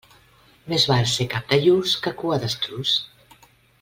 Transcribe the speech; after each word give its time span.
Més 0.71 0.85
val 0.91 1.03
ser 1.11 1.27
cap 1.33 1.53
de 1.53 1.59
lluç 1.65 1.93
que 2.07 2.15
cua 2.23 2.41
d'estruç. 2.45 2.95